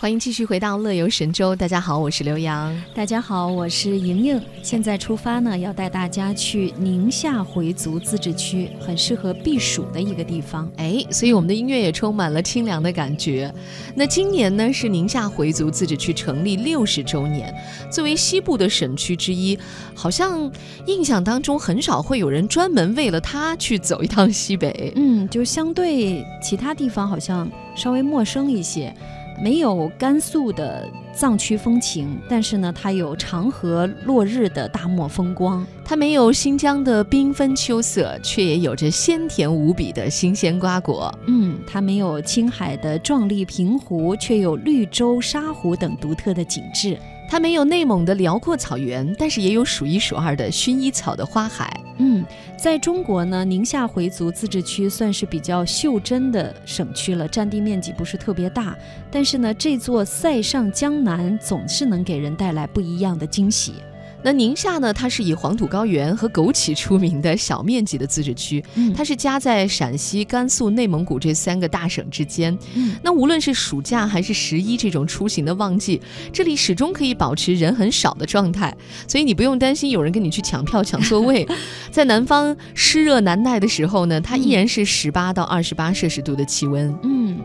[0.00, 1.54] 欢迎继续回到乐游神州。
[1.54, 2.74] 大家好，我是刘洋。
[2.94, 4.42] 大家好，我是莹莹。
[4.62, 10.66] 现在出发呢，要带大家去宁夏回族自治区，很适合避暑的一个地方。
[10.78, 13.52] 哎，所以我们的音乐也充满了清凉的感觉。
[13.94, 17.54] 那今年呢，是宁夏回族自治区成立六十周年。
[17.92, 19.58] 作为西部的省区之一，
[19.94, 20.50] 好像
[20.86, 24.94] 印象当中很少会有人专门为了它去走一趟西北。
[24.96, 28.94] 嗯，就相对其他地方好像稍微陌生一些。
[29.42, 41.12] 没有甘肃的藏区风情，但是呢，它有长河落日的大漠风光；它没有新疆的缤纷秋色，却也有着鲜甜无比的新鲜瓜果。
[41.26, 46.98] 嗯，它没有青海的壮丽平湖，却有绿洲、沙湖等独特的景致。
[47.28, 51.80] 它没有内蒙的辽阔草原，但是也有数一数二的薰衣草的花海。
[51.98, 52.24] 嗯，
[52.60, 58.76] 在中国呢，宁夏回族自治区算是比较袖珍的省区了，占地面积不是特别大，
[59.10, 63.76] 但是呢，这座塞上江南总是能给人带来不一样的惊喜。
[64.22, 64.92] 那宁夏呢？
[64.92, 68.62] 它是以黄土高原和枸杞出名的小面积的自治区，
[68.94, 72.56] 它是夹在陕西、甘肃、内蒙古这三个大省之间。
[73.02, 76.00] 那无论是暑假还是十一这种出行的旺季，
[76.32, 78.76] 这里始终可以保持人很少的状态，
[79.08, 81.46] 所以你不用担心有人跟你去抢票抢座位。
[81.90, 86.94] 在南方湿热难耐的时候呢，它依然是十八到二十八摄氏度的气温。
[87.02, 87.40] 嗯。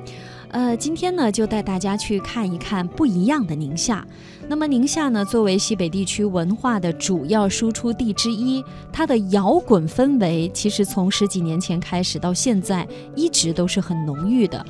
[0.51, 4.05] 呃，今天呢，就带大家去看一看不一样的宁夏。
[4.47, 14.63] 那么，宁夏呢，作为西北地区文化的主要输出地之一，它的摇滚氛围其实从十几年前开始到现在，一直都是很浓郁的。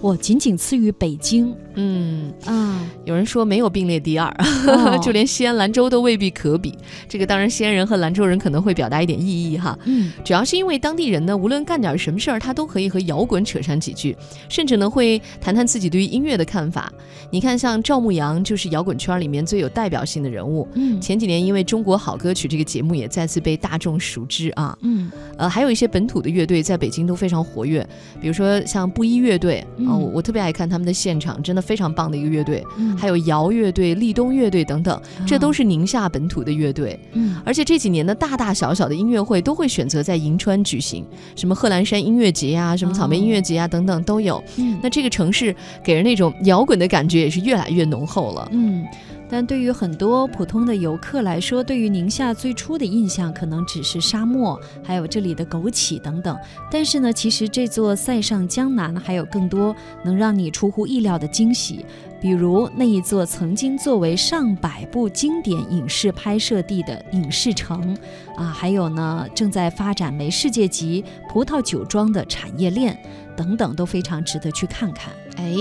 [0.00, 1.54] 我仅仅次于北京。
[1.78, 4.34] 嗯啊，有人说没有并列第二，
[5.02, 6.74] 就连西安、兰州都未必可比。
[7.06, 9.78] 这个当然，西安人和兰州人可能会表达一点异议哈。
[9.84, 14.16] 嗯，主要是因为当地人呢，无论干点什么事儿，他都可以和摇滚扯上几句，
[14.48, 16.90] 甚至呢会谈谈自己对于音乐的看法。
[17.30, 20.66] 你看，像赵牧阳就是摇滚圈里面最有代表性的人物。
[20.76, 24.74] 嗯，前几年因为《中国好歌曲》这个节目也再次被大众熟知啊。
[24.80, 27.86] 嗯，呃，还有一些本土的乐队在北京都非常活跃，
[28.18, 31.66] 比如说像布衣乐队啊，我特别爱看他们的现场，真的。
[31.66, 32.64] 非常棒的一个乐队，
[32.96, 36.96] 还有摇乐队、立冬乐队等等，这都是宁夏本土的乐队。
[37.14, 41.04] 嗯，而且这几年的大大小小的音乐会都会选择在银川举行，
[41.34, 44.40] 什么贺兰山音乐节啊，什么草莓音乐节啊等等都有。
[44.58, 45.52] 嗯，那这个城市
[45.82, 48.48] 给人那种摇滚的感觉也是越来越浓厚了。
[48.52, 48.86] 嗯。
[49.28, 56.36] 但对于很多普通的游客来说，对于宁夏最初的印象可能只是沙漠，还有这里的枸杞等等。
[56.70, 61.84] 但是呢，其实这座塞上江南还有更多能让你出乎意料的惊喜，
[62.20, 67.96] 比如那一座曾经作为上百部经典影视拍摄地的影视城，
[68.36, 72.96] 啊，还有呢正在发展为世界级葡萄酒庄的产业链
[73.36, 75.12] 等等，都非常值得去看看。
[75.36, 75.54] 哎，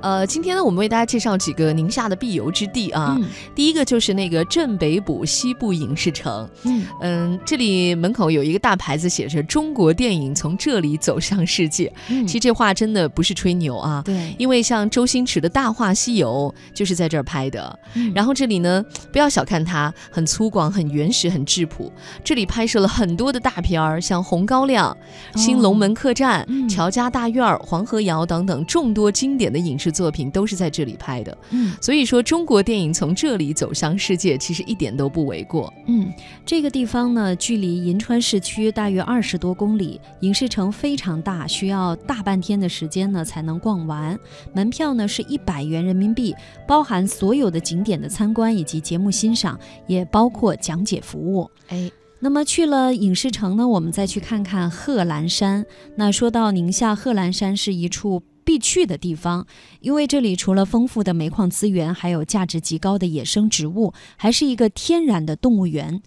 [0.00, 3.18] 呃，今天呢，我们为大家介绍几个宁夏的必游之地啊。
[3.54, 6.48] 第一个就是那个镇北堡西部影视城。
[6.64, 11.90] 嗯嗯，这里门口有一个大牌子，写着“中国电影从这里走向世界”。
[12.06, 14.02] 其实这话真的不是吹牛啊。
[14.04, 17.78] 对，因为像周星驰的大话西游就是在这儿拍的。
[18.14, 21.90] 然后这里呢，不要小看它，很粗犷、很原始、很质朴。
[22.22, 24.94] 这里拍摄了很多的大片儿，像《红高粱》
[25.40, 29.13] 《新龙门客栈》《乔家大院》《黄河谣》等等众多。
[29.14, 35.72] 经典的影视作品都是在这里拍的，嗯，所以说中国电影从这里走向世界，其实一点都不为过。
[35.86, 36.12] 嗯，
[36.44, 44.18] 这个地方呢，距离银川市区大约二十多公里，影视城非常大，需要大半天的时间呢才能逛完。
[44.52, 46.34] 门票呢是一百元人民币，
[46.66, 51.48] 包含所有的景点的参观以及节目欣赏，也包括讲解服务。
[51.68, 51.88] 哎，
[52.18, 55.64] 那么去了影视城呢，我们再去看看贺兰山。
[55.96, 58.22] 那说到宁夏贺兰山是一处。
[58.44, 59.46] 必去的地方，
[59.80, 66.02] 因为这里除了丰富的煤矿资源，还有价值极高的野生植物，还是一个天然的动物园。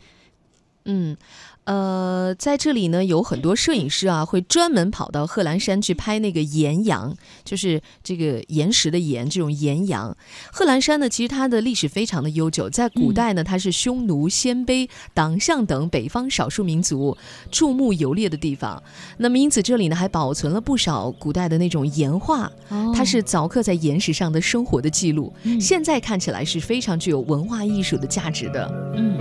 [0.85, 1.17] 嗯。
[1.67, 10.15] 呃，在这里呢，有很多摄影师啊，会专门跑到贺兰山去拍那个岩羊，就是这个岩石的岩，这种岩羊。
[10.49, 17.17] 贺兰山呢，其实它的历史非常的悠久，在古代呢，它是匈奴、鲜卑、党项等北方少数民族
[17.51, 18.81] 注目游猎的地方。
[19.17, 22.49] 那么，因此这里呢，还保存了不少古代的那种岩画，
[22.95, 28.93] 它是凿刻在岩石上的生活的记录，现在看起来是非常具有文化艺术的价值的。
[28.95, 29.17] 嗯。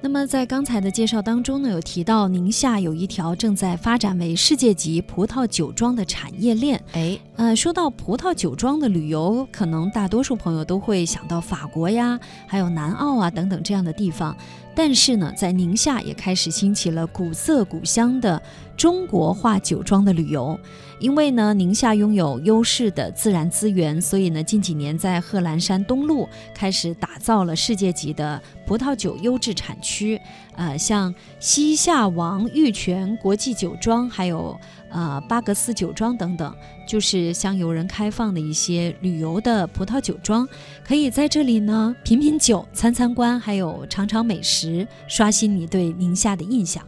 [0.00, 6.80] 那么在刚才的介绍当中呢，有提到宁夏有一条正在发展为世界级葡萄酒庄的产业链。
[6.92, 12.18] 哎，呃，说到葡萄酒庄的旅游，可能大多数朋友都会想到法国呀，
[12.48, 14.36] 还有南澳啊等等这样的地方。
[14.74, 18.42] 但是呢，在宁夏也开始兴起了古色古香的
[18.76, 20.58] 中国化酒庄的旅游。
[20.98, 30.20] 因为呢，宁夏拥有优势的自然资源，所以呢，近几年在贺兰山东麓开始打造了世界级的葡萄酒优质产区。
[30.56, 34.58] 呃，像西夏王玉泉国际酒庄，还有
[34.90, 36.52] 呃巴格斯酒庄等等，
[36.88, 40.48] 就是向游人开放的一些旅游的葡萄酒庄，
[40.82, 46.82] 可以在这里呢品品酒、参参观，还有尝尝美食，刷新你对宁夏的印象。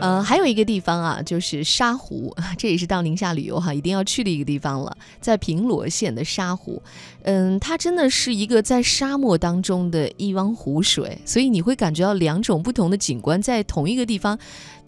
[0.00, 6.82] 呃，还有一个地方啊，就是沙湖， 这也是到宁夏旅游哈一定要去的一个地方了，在平罗县的沙湖。
[7.24, 14.38] 嗯，它真的是一个在沙漠当中的一汪湖水，所以你会感觉到两种不同的景观在同一个地方，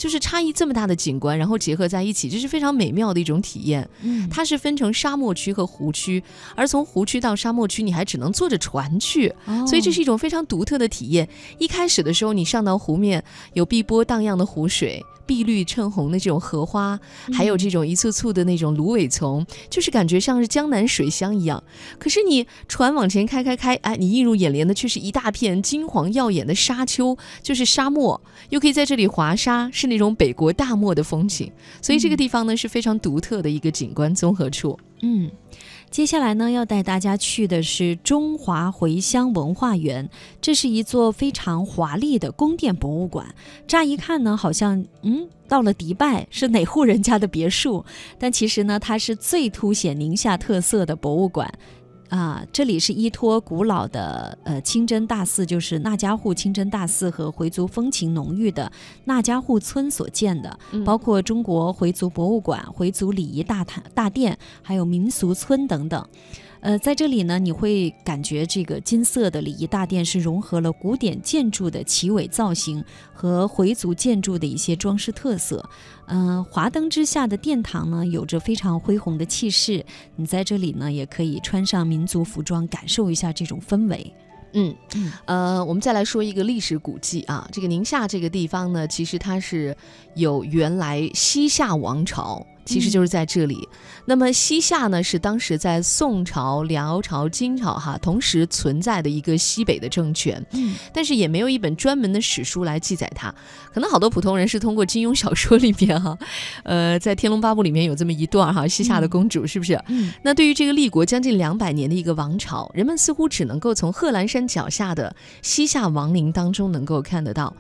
[0.03, 3.89] 就是差异这么大的景观，然后结合在一起，这是非常美妙的一种体验。
[4.01, 6.21] 嗯，它是分成沙漠区和湖区，
[6.57, 9.33] 而从湖区到沙漠区，你还只能坐着船去，
[9.65, 11.29] 所以这是一种非常独特的体验。
[11.57, 13.23] 一开始的时候，你上到湖面，
[13.53, 15.01] 有碧波荡漾的湖水。
[15.33, 17.01] 碧绿衬红的这种荷花，
[17.33, 21.65] 还有这种一簇簇的那种芦苇丛，就是感觉像是江南水乡一样。
[21.99, 28.21] 可是你船往前开开开，哎，你映入眼帘的却是一大片金黄耀眼的沙丘，就是沙漠，
[28.51, 31.51] 又可以在这里滑沙，是那种北国大漠的风景。
[31.81, 34.79] 所以这个地方呢是非常独特的一个景观综合处。
[35.01, 35.31] 嗯。
[35.93, 40.09] 接下来呢，要带大家去的是中华回乡文化园。
[40.41, 43.27] 这是一座非常华丽的宫殿博物馆。
[43.67, 47.85] 乍一看呢，好像嗯，到了迪拜是哪户人家的别墅？
[48.19, 51.53] 但其实呢，它是最凸显宁夏特色的博物馆。
[52.13, 58.71] 啊，这里是依托古老的呃清真大寺，就是那家户清真大寺和回族风情浓郁的
[59.05, 66.07] 那家户村所建的，包括中国回族博物馆、回族礼仪大堂大殿，还有民俗村等等。
[66.63, 72.83] 呃，在这里呢，你会感觉这个金色的礼仪大殿是融合了古典建筑的奇伟造型
[73.13, 75.69] 和回族建筑的一些装饰特色。
[76.07, 79.85] 嗯，华灯之下的殿堂呢，有着非常恢宏的气势。
[80.15, 84.15] 你在这里呢，也可以穿上民族服装，感受一下这种氛围。
[84.53, 84.73] 嗯，
[85.25, 89.77] 呃，我们再来说一个历史古迹啊，这个宁夏这个地方呢，其实它是
[90.15, 92.47] 有原来西夏王朝。
[92.65, 93.69] 其实就是在这里。
[94.05, 100.45] 那么西夏呢，是当时在宋朝、辽朝、金朝哈同时存在的一个西北的政权。
[100.53, 103.33] 嗯，但是也没有一本专门的史书来记载它。
[103.73, 106.19] 可能好多普通人是通过金庸小说里面哈，
[106.65, 109.81] 呃，在《天龙八部》里面有这么一段哈，西夏的公主是不是？
[109.89, 110.13] 嗯。
[110.23, 117.55] 那对于这个立国将近两百年的一个王朝，人们似乎只能够从贺兰山脚下的西夏王陵当中能够看得到。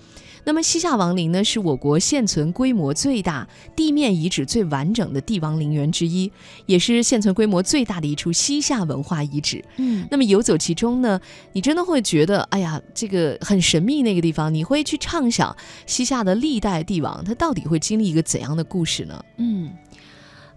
[0.44, 3.46] 那么西夏王陵呢，是我国现存规模最大、
[3.76, 6.30] 地面遗址最完整的帝王陵园之一，
[6.66, 9.64] 也是现存规模最大的一处西夏文化遗址。
[9.76, 11.20] 嗯，那么游走其中呢，
[11.52, 15.56] 你真的会觉得，哎呀，这个很神秘那个地方，你会去畅想
[15.86, 19.24] 西夏的历代帝王他到底会经历一个怎样的故事呢？
[19.36, 19.70] 嗯。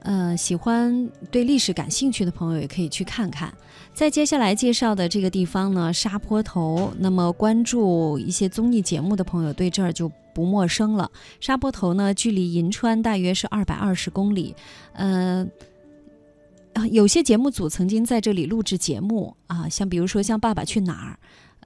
[0.08, 3.52] 呃，喜欢对历史感兴趣的朋友也可以去看看。
[3.96, 6.94] 在接下来介绍的这个地方呢，沙坡头。
[7.00, 11.10] 那么关注一些综艺节目的朋友对这儿就不陌生了。
[11.40, 14.54] 沙坡头呢，距离银川大约是二百二十公里。
[14.96, 15.50] 嗯，
[16.92, 21.18] 有些节目组曾经在这里录制节目啊，像比如说像《爸爸去哪儿》。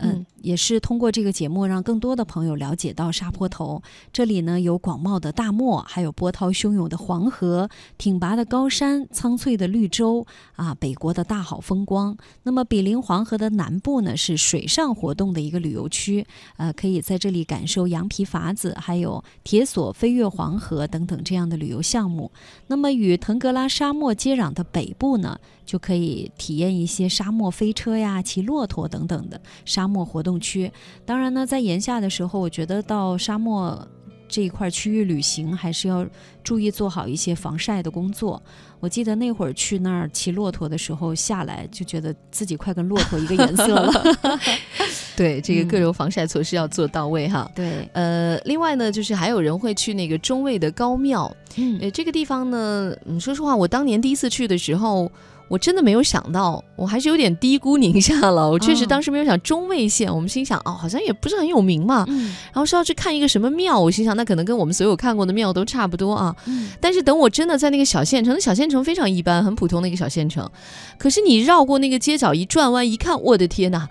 [0.02, 3.82] 嗯，也是通过这个节目，让更多的朋友了解到沙坡头。
[4.14, 10.26] 这里呢，有广袤的大漠，还有波涛汹涌的黄河，挺拔的高山，苍翠的绿洲
[10.56, 12.18] 啊，北国的大好风光。
[12.44, 16.26] 那么，比邻黄河的南部呢，是水上活动的一个旅游区，
[16.58, 22.32] 呃，可以在这里感受羊皮筏子，还有铁索飞越黄河等等这样的旅游项目。
[22.68, 25.38] 那么，与腾格拉沙漠接壤的北部呢？
[25.66, 30.72] 就可以体验一些沙漠飞车呀、骑骆驼等等的沙漠活动区。
[31.06, 33.88] 当然呢，在炎夏的时候，我觉得到沙漠
[34.28, 36.06] 这一块区域旅行，还是要
[36.44, 38.42] 注意做好一些防晒的工作。
[38.80, 43.92] 我记得那会儿去那儿骑骆驼的时候，下来就觉得自己快跟骆驼一个颜色了。
[45.18, 47.52] 对，这个各种防晒措施要做到位哈。
[47.54, 51.36] 对，呃，另外呢，就是还有人会去那个中卫的高庙。
[51.58, 55.12] 嗯，呃，这个地方呢，嗯，说实话，我当年第一次去的时候。
[55.50, 58.50] 我真的没有想到，我还是有点低估宁夏了。
[58.50, 62.06] 我确实当时没有想中卫县，我们心想哦，好像也不是很有名嘛。
[62.08, 66.36] 然后说要去看一个什么庙，我心想那可能跟我们所有看过的庙都差不多啊。
[66.80, 70.50] 但是等我真的在那个小县城，那小县城非常一般，很普通的一个小县城。
[70.98, 73.90] 可是你绕过那个街角一转弯一看，我的天哪！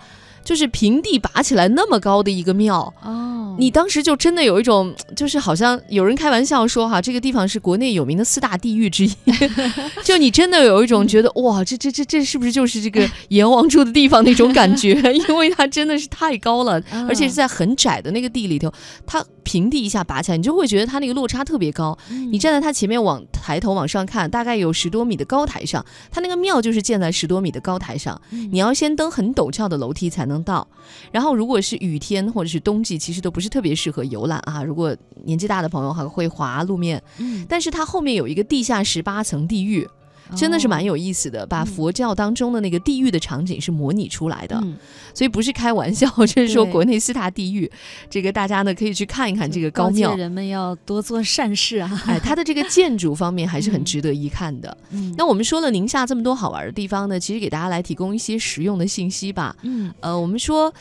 [0.49, 9.14] 就是平地拔起来那么高的一个庙哦，你当时就真的有一种，就是好像有人开玩笑说哈，这个地方是国内有名的四大地狱之一，
[10.02, 14.95] 就你真的有一种觉得哇，这这这这是不是就是这个 阎王住的地方那种感觉？
[15.12, 18.73] 因为它真的是太高了，而且是在很窄的那个地里头，
[19.05, 21.99] 它平地一下拔起来，你就会觉得它那个落差特别高。
[22.31, 28.19] 你站在它前面往抬头往上看，大概有十多米的高台上，它那个庙就是建在十多米的高台上，
[28.50, 30.38] 你要先登很陡峭的楼梯才能。
[30.42, 30.66] 到，
[31.12, 34.62] 然后如果是雨天或者是冬季，其实都不是特别适合游览啊。
[34.62, 39.88] 如果年纪大的朋友还会滑路面，嗯，但是它后面有一个地下十八层地狱。
[40.37, 44.62] 真的是蛮有意思的，把佛教当中的那个地狱的场景是模拟出来的，
[45.14, 47.70] 所以不是开玩笑，就是说国内四大地狱，
[48.11, 50.14] 这个大家呢可以去看一看这个高庙。
[50.14, 52.02] 人们要多做善事啊！
[52.06, 54.76] 哎，它的这个建筑方面还是很值得一看的。
[55.16, 59.54] 那我们说了宁夏这么多好玩的地方呢，其实给大家来提供一些实用的信息吧。
[59.62, 60.73] 嗯，呃，我们说。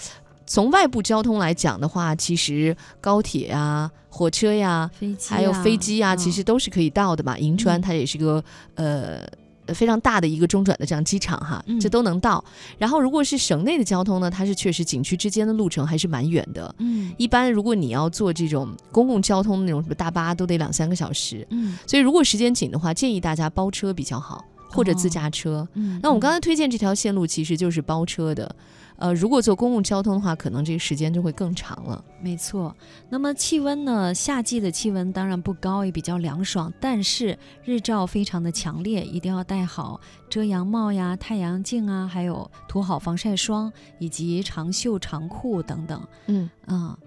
[0.47, 4.89] 从外部交通来讲的话，其实高铁呀、火车呀，
[5.27, 7.37] 还有飞机啊，其实都是可以到的嘛。
[7.37, 8.43] 银川它也是个
[8.75, 9.19] 呃
[9.73, 12.41] 非常大的一个中转的这样机场哈，这都能到。
[12.77, 16.73] 然后如果是省内的交通呢，它是确实景区之间的路程还是蛮远的。
[16.79, 21.45] 嗯，一般如果你要坐这种公共交通那种什么大巴，都得两三个小时。
[21.49, 24.45] 嗯，所以如果时间紧的话，建议大家包车比较好，
[24.77, 25.67] 或者自驾车。
[25.73, 28.55] 嗯，那我们刚才推荐这条线路其实就是包车的。
[28.97, 32.03] 呃，如果坐公共交通的话，可能这个时间就会更长了。
[32.19, 32.75] 没错。
[33.09, 34.13] 那么气温呢？
[34.13, 46.01] 夏季的气温当然不高，也比较凉爽，但是日照非常的强烈，一定要戴好遮阳帽呀、太阳镜啊，还有涂好防晒霜，以及长袖长裤等等。
[46.25, 46.97] 嗯啊。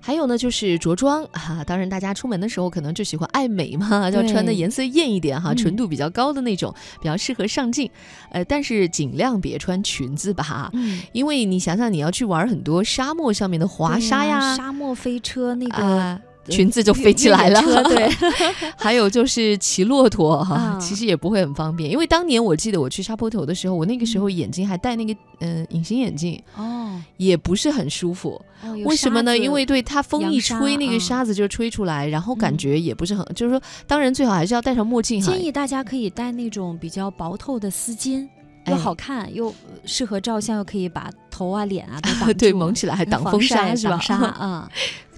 [0.00, 7.90] 还有呢，就是着装哈，当然大家出门的时候可能就喜欢爱美嘛，要穿的颜色艳一点哈，纯度比较高的那种，比较适合上镜。
[8.30, 16.20] 呃，但是尽量别穿裙子吧，嗯，因为你想想你要去玩很多沙漠上面的滑沙呀，沙漠飞车那个。
[16.50, 18.06] 裙子就飞起来了，对。
[18.76, 26.83] 还有就是骑骆驼哈，其实也不会很方便，因为当年我记得我去沙坡头的时候，我那个时候眼睛还戴那个嗯隐形眼镜哦，
[27.16, 28.40] 也不是很舒服。
[28.84, 29.36] 为什么呢？
[29.36, 35.30] 因为对它风一吹，那个沙子就吹出来，然后感觉也不是很，就是说，当然最好还是要戴上墨镜哈。
[35.30, 38.26] 建议大家可以戴那种比较薄透的丝巾，
[38.66, 43.98] 又好看又适合照相，又可以把头啊脸啊都 挡住，对，蒙起来还挡风沙是吧？
[44.08, 44.70] 啊。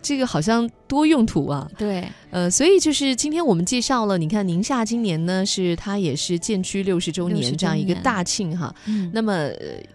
[0.07, 8.73] 这个好像多用途啊，对，呃，所以就是今天我们介绍了，你看宁夏今年呢是它也是建区六十周年这样一个大庆哈，
[9.13, 9.51] 那么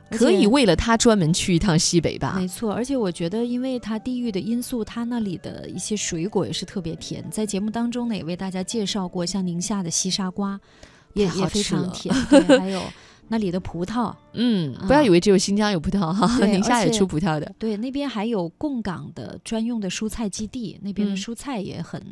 [0.10, 2.36] 可以为了它专门去一趟西北吧？
[2.38, 10.60] 没错，而且我觉得因为它地域的因素，它那里的一些水果也是特别甜，在节目当中呢也为大家介绍过，像宁夏的西沙瓜
[11.14, 12.14] 也也非常甜，
[12.60, 12.84] 还有。
[13.32, 17.50] 那里的葡萄，嗯，不要以为只有新疆有葡萄哈，宁夏也出葡萄的。
[17.58, 22.06] 对，那边还有贡港的专用的蔬菜基地，那边的蔬菜也很，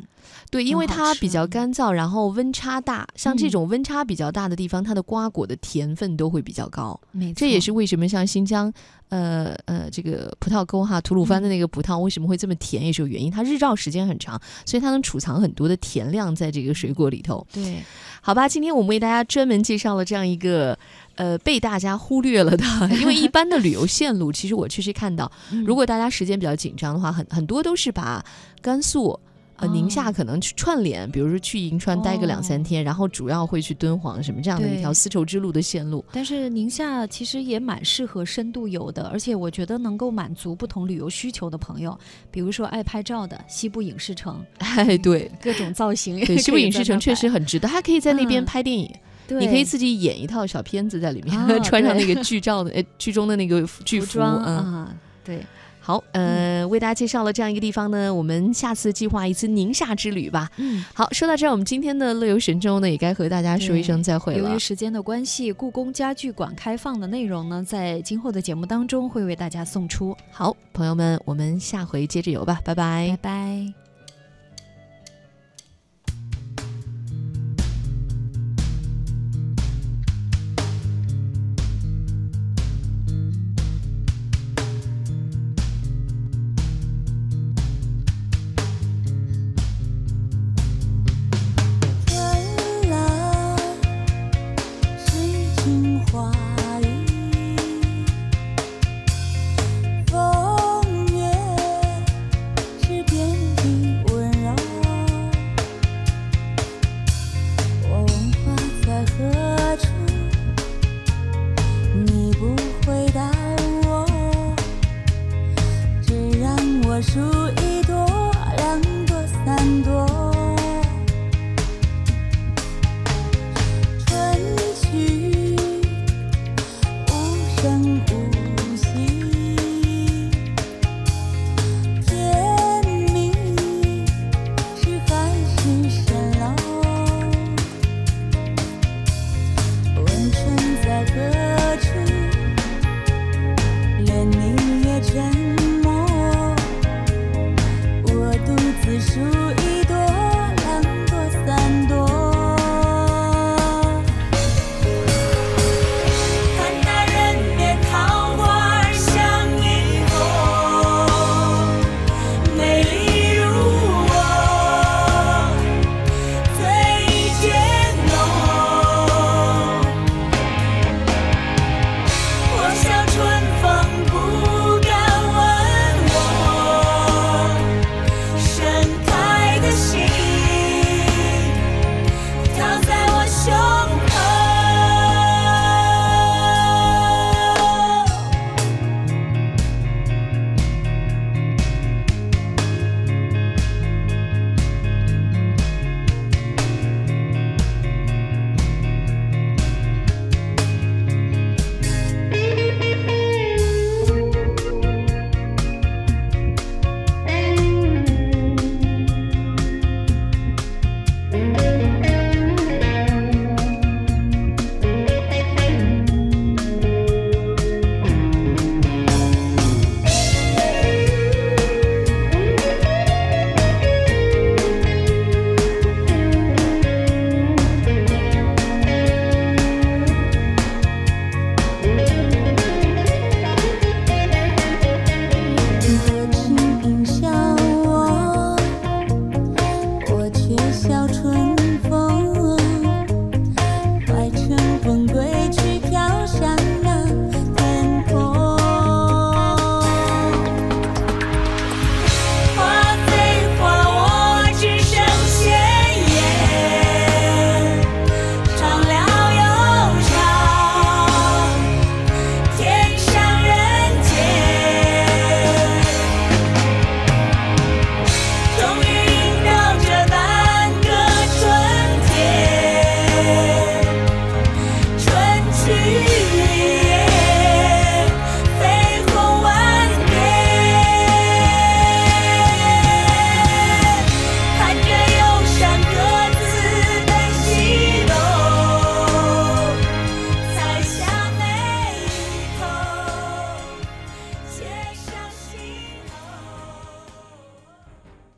[0.50, 6.98] 对，因为它比较干燥，然后温差大，像这种温差比较大的地方，它的瓜果的甜分都会比较高。
[7.12, 8.72] 没错，这也是为什么像新疆，
[9.10, 17.46] 呃呃，这个葡萄沟哈，吐鲁番的那个葡萄为什么会这么甜，也是有原因，它日照时间很长，所以它能储藏很多的甜量在这个水果里头。
[17.52, 17.82] 对，
[18.22, 20.78] 好吧，今天我们为大家专门介绍了这样一个。
[21.20, 22.64] 呃，被大家忽略了的，
[22.98, 25.30] 因为一般的旅游线路，其实我确实看到，
[25.66, 28.24] 如果大家时间比较紧张的话，很很多都是把
[28.62, 29.20] 甘肃、
[29.56, 36.02] 呃宁夏可能去串联，比如说去银川待个两三天，然后主要会去敦煌什么这样的一条丝绸之路的线路。
[36.10, 41.94] 但是宁夏其实也蛮适合深度游的，而且我觉得能够满足不同旅游需求的朋友，
[42.30, 48.90] 比如说爱拍照的西部影视城，哎，对，各种造型，对，西部影视城确实很值得，还可以在那边拍电影。
[49.38, 51.32] 你可以自己演一套小片子在里面，
[51.62, 54.94] 穿上那个剧照的，哎，剧中的那个剧服啊。
[55.22, 55.44] 对，
[55.78, 60.50] 好，呃，为大家介绍了这样一个地方呢，我们下次计划一次宁夏之旅吧。
[60.56, 64.48] 嗯，好，说到这儿，我们今天的乐游神州呢，也该和大家说一声再会了。
[64.48, 70.16] 由于时间的关系，故宫家具馆开放的内容呢，在今后的节目当中会为大家送出。
[70.32, 73.89] 好，朋友们，我们下回接着游吧，拜拜，拜拜。